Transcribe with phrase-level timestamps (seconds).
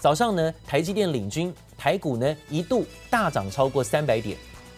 [0.00, 4.34] 早上呢，台积电领军，台股呢一度大涨超过三百点，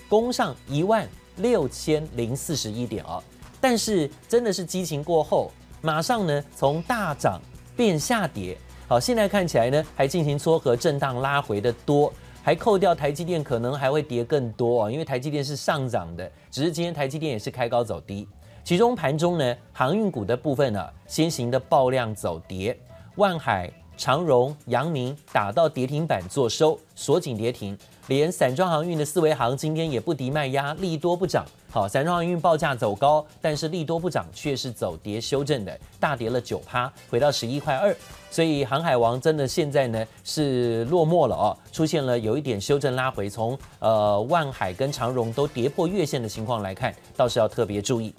[0.08, 3.22] 攻上一万六千零四十一点啊。
[3.60, 7.40] 但是真的是激情过后，马上呢从大涨
[7.76, 8.58] 变下跌。
[8.88, 12.12] 好，现在看起来呢还进行撮合震荡拉回的多，
[12.42, 18.26] 还扣掉台积电可能还会跌更多啊，因为台积电是上涨的，只是今天台积电也是开高走低。
[18.64, 22.76] 其中盘中呢，航运股的部分呢、啊，先行的爆量走跌，
[23.14, 23.72] 万海、
[24.02, 27.78] 长荣、阳明打到跌停板做收，锁紧跌停。
[28.08, 31.46] 连散装航运的四维航今天也不敌卖压，利多不涨。
[31.70, 37.96] 好，散装航运报价走高，但是利多不涨，却是走跌修正的，大跌了九趴，回到十一块二。
[38.28, 43.30] 所以航海王真的现在呢是落寞了哦，出现了有一点修正拉回。
[43.30, 48.12] 从呃万海跟长荣都跌破月线的情况来看，倒是要特别注意。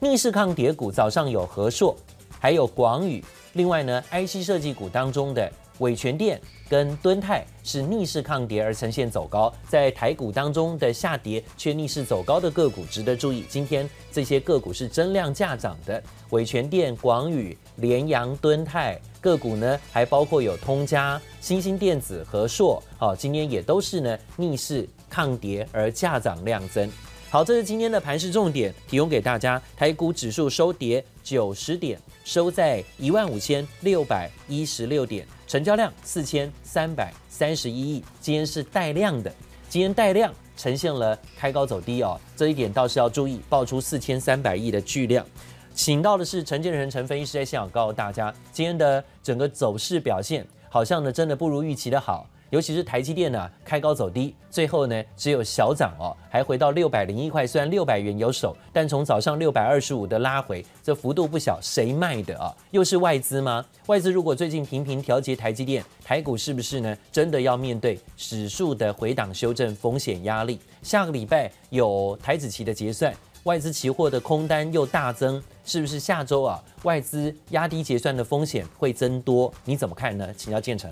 [0.00, 1.96] 逆势抗跌股早上有和硕，
[2.40, 3.22] 还有广宇，
[3.52, 13.44] 另外呢，IC 设计股当中的伟诠电跟敦泰是逆势抗跌而呈现走高，在台股当中的下跌却逆势走高的个股值得注意。
[13.48, 26.90] 今天这些个股是增量价涨的，伟诠电、广宇、联阳、敦泰个股呢，还包括有通家、新兴电子、和硕，好，今天也都是呢逆势抗跌而价涨量增。
[27.32, 29.62] 好，这是今天的盘势重点，提供给大家。
[29.76, 38.02] 台股指数收跌九十点，收在一万五千六百一十六点，成交量四千三百三十一亿。
[38.20, 39.32] 今天是带量的，
[39.68, 45.24] 今天带量呈现了开高走低哦，这一点倒是要注意，爆出四千三百亿的巨量。
[45.72, 52.26] 请到的是陈建仁陈分析师在现场告诉大家，今天的整个走势表现好像呢真的不如预期的好。
[52.50, 57.46] 尤其是台积电呢、开高走低，最后呢只有小涨哦，还回到六百零一块。
[57.46, 61.60] 虽然六百元有手，但从早上六百二十五的拉回，这幅度不小。
[61.62, 62.52] 谁卖的啊？
[62.72, 63.64] 又是外资吗？
[63.86, 66.96] 外资如果最近频频调节台积电，台股是不是呢？
[67.12, 70.58] 真的要面对指数的回档修正风险压力？
[70.82, 79.52] 下个礼拜有台子期的结算，外资期货的空单又大增，是不是下周啊外资压低结算的风险会增多？
[79.64, 80.28] 你怎么看呢？
[80.36, 80.90] 请教建成。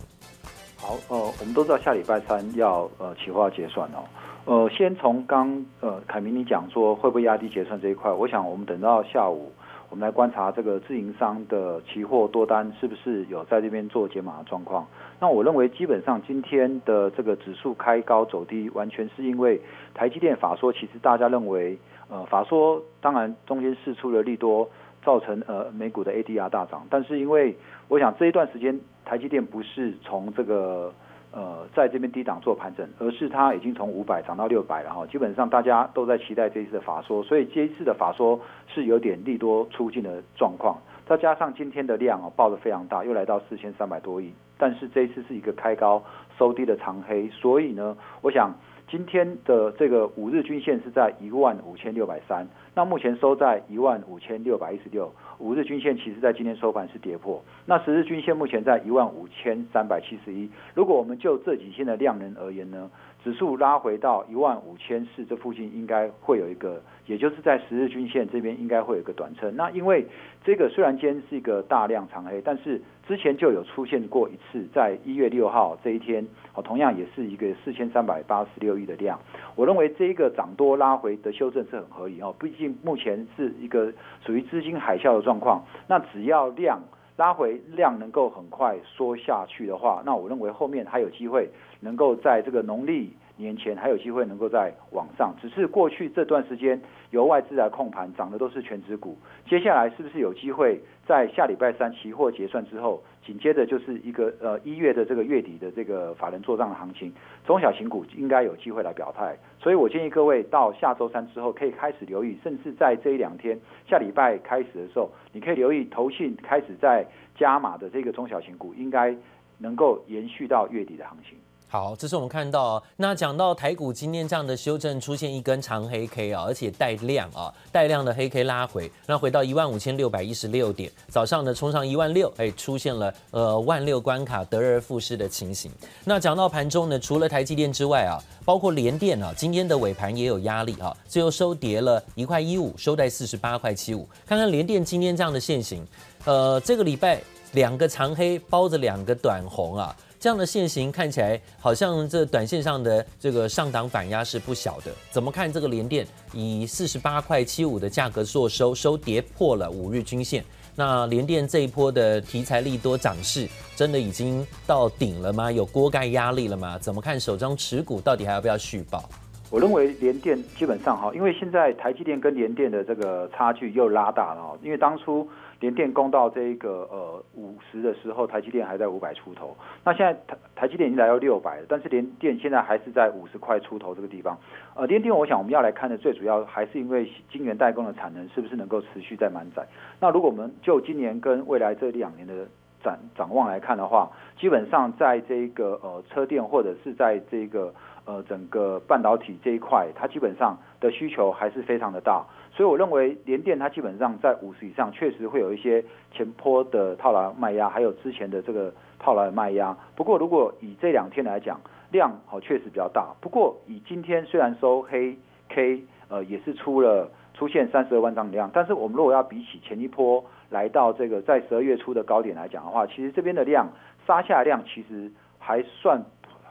[0.80, 4.06] 好，呃，我们都知道下礼拜三要呃期货结算哦，
[4.44, 9.50] 呃，先从刚呃凯明你讲说会不会压低结算这一块，我想我们等到下午，
[9.90, 14.86] 我们来观察这个自营商的期货多单是不是有在这边做解码的状况。
[15.18, 19.60] 那我认为基本上今天的这个指数开高走低，完全是因为
[19.94, 21.76] 台积电法说，其实大家认为
[22.08, 24.70] 呃法说当然中间释出了利多。
[25.04, 27.56] 造成呃美股的 ADR 大涨，但是因为
[27.86, 30.92] 我想这一段时间台积电不是从这个
[31.32, 40.76] 呃在这边低档做盘整，而是它已经从五百涨到六百了哈，基本上大家都在期待这一次的法说，所以这一次的法说是有点利多出尽的状况，
[41.06, 46.04] 再加上今天的量啊爆的非常大，又来到四千三百多亿，但是这一次是一个开高
[46.38, 48.54] 收低的长黑，所以呢，我想。
[48.90, 62.90] 今天的这个五日均线是在一万五千六百三，那目前收在一万五千六百一十六，五日均线其实在今天收盘是跌破，那十日均线目前在一万五千三百七十一，如果我们就这几天的量能而言呢，
[63.22, 70.06] 指数拉回到一万五千四这附近，应该会有一个，也就是在十日均线这边应该会有一个短撑，那因为
[70.44, 72.80] 这个虽然今天是一个大量长黑，但是。
[73.08, 79.18] 之前就有出现过一次，在一月六号这一天，哦，同样也是一个四千三百八十六亿的量。
[79.56, 83.90] 我认为这一个涨多拉回的修正是很合理哦，毕竟目前是一个
[84.26, 85.64] 属于资金海啸的状况。
[85.86, 86.78] 那只要量
[87.18, 96.78] 拉回，量能够很快缩下去的话，那我认为后面还有机会能够在这个农历年前还有机会能够在往上，只是过去这段时间
[97.10, 99.16] 由外资来控盘，涨的都是权值股。
[99.48, 107.12] 接下来是不是有机会在下礼拜三期货结算之后，紧接着就是一个呃一月的这个月底的这个法人做账的行情，
[107.46, 109.36] 中小型股应该有机会来表态。
[109.60, 117.06] 所以我建议各位到下周三之后可以开始留意，甚至在这一两天下礼拜开始的时候，你可以留意投信开始在
[117.36, 119.16] 加码的这个中小型股，应该
[119.58, 121.38] 能够延续到月底的行情。
[121.70, 122.82] 好，这是我们看到。
[122.96, 135.70] 那讲到台股今天这样的修正，出现一根长黑 K 啊，而且带量啊，带量的黑 K 拉回，那回到一万五千六百一十六点，早上呢冲上一万六，哎，出现了呃万六关卡得而复失的情形。
[136.04, 138.16] 那讲到盘中呢，除了台积电之外啊，
[138.46, 144.08] 包括联电啊，今天的尾盘也有压力啊，最后收跌了一块一五，收在四十八块七五。
[144.26, 145.86] 看看联电今天这样的线型，
[146.24, 147.20] 呃，这个礼拜
[147.52, 149.94] 两个长黑包着两个短红啊。
[150.20, 154.90] 这样的线型看起来好像这短线上的这个上档反压是不小的。
[155.10, 160.44] 怎么看这个联电以四十八块七五的价格做收，收跌破了五日均线，
[160.74, 165.52] 那联电这一波的题材利多涨势，真的已经到顶了吗？
[165.52, 166.76] 有锅盖压力了吗？
[166.80, 169.08] 怎么看手中持股到底还要不要续抱？
[169.50, 175.28] 我认为联电基本上哈，因为现在台积电跟联电的这个差距又拉大了，因为当初。
[175.60, 179.56] 联电攻到这个呃五十的时候，台积电还在五百出头。
[179.84, 184.38] 那现在台台积电已经来到六百了，但是联电现在还是在五十块出头这个地方。
[184.74, 189.66] 呃，联电我想我们要来看的最主要还是因为晶圆代工的产能是不是能够持续在满载。
[189.98, 192.46] 那如果我们就今年跟未来这两年的
[192.84, 194.08] 展展望来看的话，
[194.38, 197.74] 基本上在这个呃车电或者是在这个
[198.04, 202.24] 呃整个半导体这一块，它基本上的需求还是非常的大。
[202.58, 209.76] 所以我认为联电它基本上在五十以上，确实会有一些前波的套牢卖压，还有之前的这个套牢的卖压。
[209.94, 211.60] 不过如果以这两天来讲，
[211.92, 213.14] 量好确实比较大。
[213.20, 215.16] 不过以今天虽然收黑
[215.50, 223.68] K，呃也是出了出现三十二万张的量，但是我们如果要比起前一波来到这个在十二月初的高点来讲的话，其实这边的量
[224.04, 225.08] 杀下量其实
[225.38, 226.02] 还算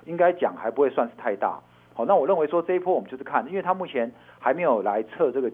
[0.06, 1.60] 应该讲还不会算是太大。
[1.94, 4.10] 好，那我认为说这一波我们就是看，因为它目前
[4.40, 5.52] 还没有来测这个。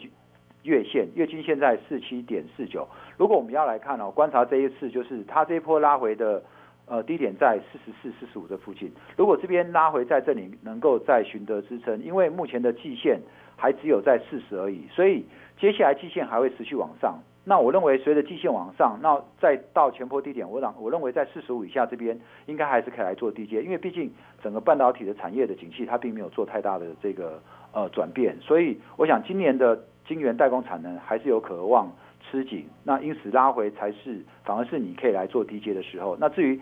[0.63, 2.87] 月线月均线在四七点四九，
[3.17, 6.41] 如果我们要来看哦，观察这一次就是它这一波拉回的
[6.85, 13.19] 呃低点在四十四、四十五这附近，如果这边拉回在这里能够再寻得支撑，因为目前的季线
[13.57, 15.25] 还只有在四十而已，所以
[15.59, 17.19] 接下来季线还会持续往上。
[17.45, 24.09] 那我认为随着季线往上，那再到前波低点，我认我认为在四十五以下这边应该还是可以来做低阶，因为毕竟
[24.41, 27.41] 整个半导体的产业的景气它并没有做太大的这个
[27.73, 29.77] 呃转变，所以我想今年的。
[30.07, 31.91] 晶圆代工产能还是有渴望
[32.29, 36.17] 吃紧，那因此拉回才是反而是你可以来做低阶的时候。
[36.19, 36.59] 那至于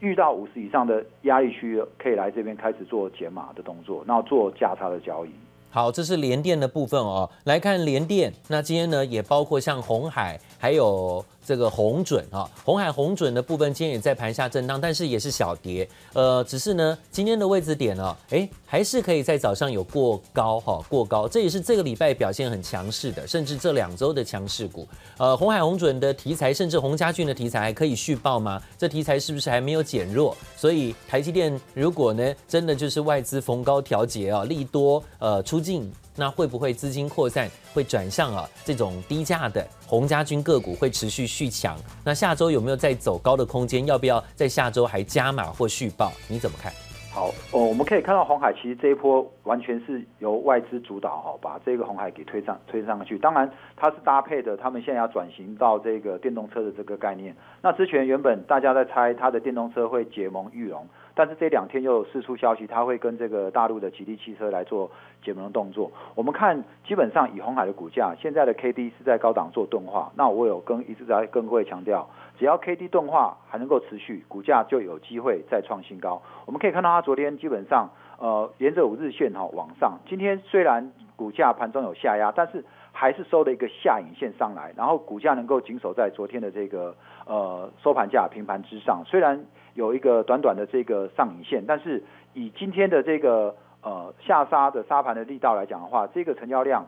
[0.00, 5.30] 遇到五十以上的压力区，可以来这边开始做减码的动作，然后做价差的交易。
[5.70, 7.28] 好，这是联电的部分哦。
[7.44, 11.24] 来看联电，那今天呢也包括像红海，还有。
[11.48, 24.86] 这个红准啊，红海红准的部分今天也在盘下震荡，但是也是小跌，呃，只是呢今天的位置点呢，哎，还是可以在早上有过高哈，过高，这也是这个礼拜表现很强势的，甚至这两周的强势股。
[25.16, 28.62] 呃，红海红准的题材，甚至鸿家俊的题材还可以续抱吗？
[28.76, 30.36] 这题材是不是还没有减弱？
[30.54, 35.90] 所以台积电如果呢真的就是外资逢高调节啊，利多呃出尽。
[36.18, 41.76] 那会不会资金扩散，会转向啊这种低价的红家军个股会持续续强？
[42.04, 43.86] 那下周有没有再走高的空间？
[43.86, 46.10] 要不要在下周还加码或续报？
[46.28, 46.72] 你怎么看？
[47.10, 53.18] 好，哦，我们可以看到红海其实这一波完全是由外资主导哈，把这个红海给推上推上去。
[53.18, 57.34] 当然它是搭配的，他们现在要转型到这个电动车的这个概念。
[57.62, 60.86] 那之前原本大家在猜它的电动车会结盟玉龙。
[61.18, 64.88] 但是这两天又有释出消息，他会跟这个大陆的吉利汽车来做
[65.20, 65.90] 结盟动作。
[66.14, 70.12] 我们看，基本上以红海的股价，现在的 K D 是在高档做钝化。
[70.14, 76.22] 那我有跟一直在跟各位强调，只要 K D 钝化还能够持续，股价就有机会再创新高。
[76.46, 79.98] 我们可以看到，它昨天基本上呃沿着五日线哈往上。
[80.08, 86.94] 今天虽然股价盘中有下压，但是还是收了一个下影线上来，然后股价能够紧守在昨天的这个
[87.26, 89.02] 呃收盘价平盘之上。
[89.04, 89.44] 虽然
[89.78, 92.02] 有一个短短的这个上影线，但是
[92.34, 96.84] 以今天的这个呃下杀的杀盘的力道来讲的话，这个成交量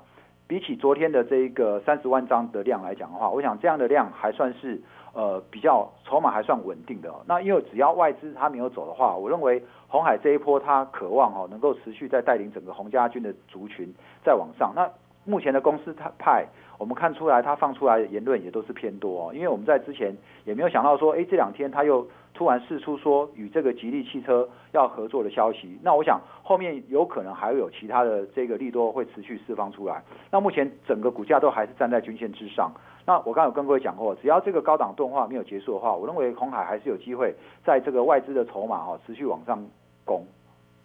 [0.48, 4.82] 比起昨天的这个三十万张的量来讲的话，我想这样的量还算是
[5.14, 7.14] 呃比较筹码还算稳定的。
[7.28, 13.94] 那因为只要外资它没有走的话，我认为红海这一波它渴望哦能够持续在带领整个鸿家军的族群
[14.24, 14.72] 再往上。
[14.74, 14.90] 那
[15.24, 16.44] 目前的公司派，
[16.76, 20.12] 我们看出来它放出来的言论也都是偏多哦，因为我们在之前
[20.44, 22.04] 也没有想到说，哎这两天它又。
[22.40, 30.02] 突然释出说与这个吉利汽车要合作的消息，那我想后面有可能还会有其他的这个利多会持续释放出来。
[30.30, 32.72] 那目前整个股价都还是站在均线之上。
[33.04, 39.62] 那我刚刚有跟各位讲过，只要这个高档动画没有结束的话，我认为红海还是有机会在这个外资的筹码哈持续往上
[40.06, 40.24] 攻。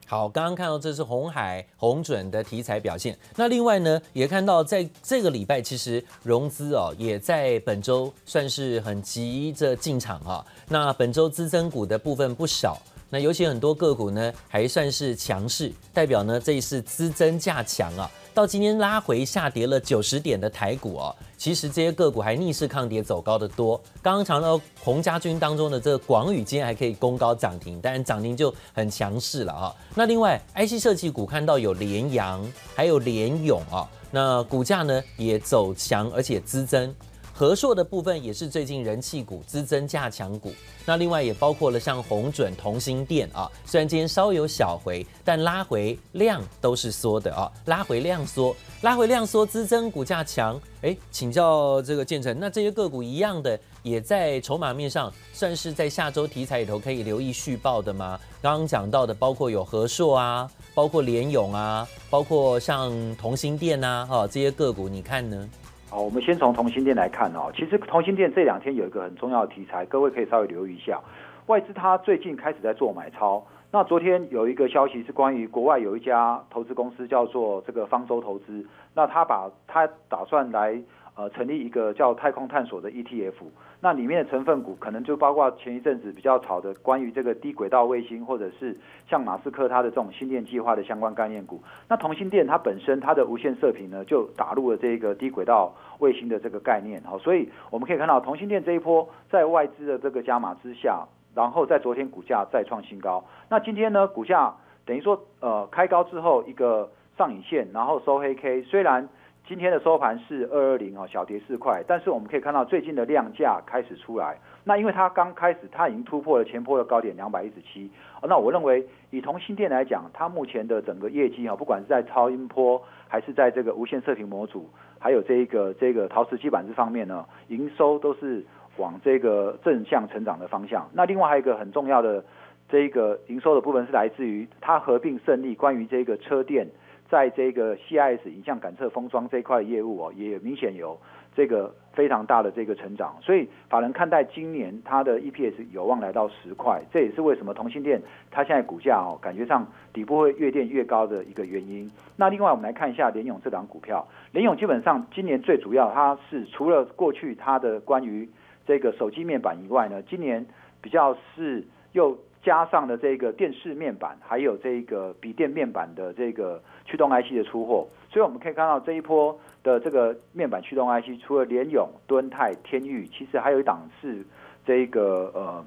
[0.07, 3.17] 好，刚刚看到这是红海红准的题材表现。
[3.35, 10.45] 那另外呢，也看到在这个礼拜，其实融资哦也在本周算是很急着进场哈。
[10.67, 12.79] 那本周资增股的部分不少，
[13.15, 18.11] 那尤其很多个股呢还算是强势，代表呢这一次资增价强啊。
[18.33, 23.81] 到今天拉回下跌了九十点的台股哦，其实这些个股还逆势抗跌走高的多。
[24.01, 29.73] 刚刚讲到洪家军当中的这个广宇，今天还可以攻高涨停，当然涨停就很强势了哈。
[29.93, 32.45] 那另外 IC 设计股看到有联阳，
[32.75, 36.93] 还有联咏啊，那股价呢也走强，而且资增。
[37.37, 40.53] 和硕的部分也是最近人气股、资增价强股。
[40.85, 50.57] 那另外也包括了像红准、同心电啊，虽然今天稍有小回，但拉回量都是缩的啊，拉回量缩，拉回量缩，资增股价强。
[50.81, 58.17] 哎，请教这个建成，那这些个股一样的，也在筹码面上算是在下周题材里头可以留意续报的吗？
[58.41, 65.49] 刚刚讲到的包括有和硕啊，包括联咏啊，包括像同心电呐，哈，这些个股你看呢？
[65.95, 67.49] 好，我们先从同心店来看哦。
[67.55, 70.99] 其实同心店这两天有一个很重要的题材，各位可以稍微留意一下。
[71.45, 73.41] 外资它最近开始在做买超。
[73.71, 80.77] 那昨天有一个消息是关于国外有一家投资公司叫做这个方舟投资，那他把他打算来。
[81.17, 83.35] 呃，成立一个叫太空探索的 ETF，
[83.79, 88.77] 那里面的成分股可能就包括前一阵子比较炒的关于这个低轨道卫星，或者是
[89.09, 91.63] 像马斯克他的这种星链计划的相关概念股。
[91.87, 97.01] 那同心电它本身它的无线射频呢，就打入了这个低轨道卫星的这个概念。
[97.03, 103.23] 好，所以我们可以看到同欣电这一波在外资的这个加码之下，然后在昨天股价再创新高。
[103.49, 104.53] 那今天呢，股价
[104.85, 109.07] 等于说呃开高之后一个上影线，然后收黑 K，虽然。
[109.47, 114.35] 今天的收盘是二二零哦，小跌四块，但是我们可以看到最近的量价开始出来。
[114.63, 117.87] 那因为它刚开始，它已经突破了前波的高点两百一十七。
[118.23, 124.67] 那我认为以同欣电来讲，它目前的整个业绩啊，不管是在超音波，还是在这个无线射频模组，
[125.05, 128.43] 还有这一个这个陶瓷基板这方面呢，营收都是
[128.77, 130.89] 往这个正向成长的方向。
[130.93, 132.25] 那另外还有一个很重要的
[132.67, 136.67] 这一个营收的部分是来自于它合并胜利，关于这个车店。
[137.07, 140.99] 在这个 CIS 影像感测封装这一块业务哦，也明显有
[141.35, 148.01] 这个非常大的这个成长，所以法人看待今年它的 EPS 有望来到十块，这也是为什么同欣电
[148.31, 151.91] 它现在股价哦，感觉上底部会越垫越高的一个原因。
[152.15, 158.29] 那另外我们来看一下联咏这档股票，联咏基本上今年最主要它是除了过去它的关于
[158.65, 160.45] 这个手机面板以外呢，今年
[160.81, 162.17] 比较是又。
[162.45, 169.35] 加上了这个电视面板，还有这个笔电面板的这个驱动 IC 的出货，所以我们可以看到这一波
[169.65, 174.23] 的这个面板驱动 IC，除了联咏、敦泰、天钰，其实还有一档是
[174.63, 175.65] 这个呃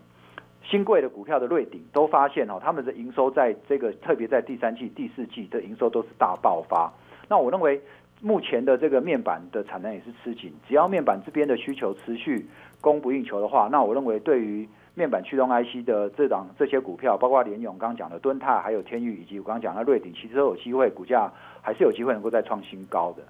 [0.62, 6.92] 新贵的股票的瑞鼎，都发现哦，他们的营收在这个特别在第三季、第四季的营收都是大爆发。
[7.28, 7.82] 那我认为
[8.20, 12.46] 目前的这个面板的产能也是吃紧，只要面板这边的需求持续
[12.80, 23.22] 供不应求的话，那我认为对于面板驱动 IC 的这档这些股票，包括联咏刚刚讲的敦泰，还有天钰，以及我刚刚讲的瑞鼎，其实都有机会，股价还是有机会能够再创新高的。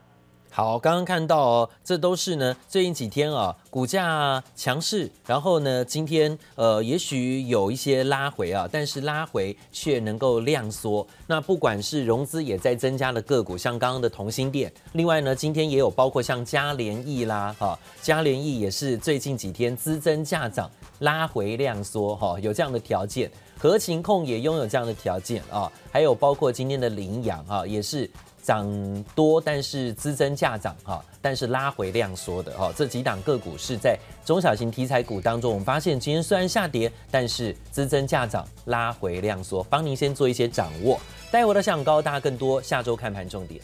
[0.50, 11.07] 好，刚刚看到哦，这都是呢最近几天啊股价强势，然后呢今天呃也许有一些拉回啊，但是拉回却能够量缩。
[11.26, 20.71] 那不管是融资也在增加的个股，像刚刚的同心店，另外呢今天也有包括像嘉联益啦，哈，嘉联益也是最近几天资增价涨。
[21.00, 28.11] 拉回量缩哈，有这样的条件，合情控也拥有这样的条件啊，还有包括今天的凌阳啊，也是
[28.49, 40.99] 涨多，但是资增价涨哈，但是拉回量缩的哈，这几档个股是在中小型题材股当中，我们发现今天虽然下跌，但是资增价涨，拉回量缩，帮您先做一些掌握，
[41.31, 43.61] 待会的想高大更多，下周看盘重点。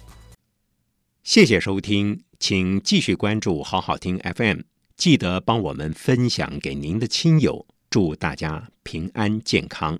[1.22, 4.58] 谢谢收听，请继续关注好好听 FM。
[4.98, 9.98] 记得帮我们分享给您的亲友，祝大家平安健康。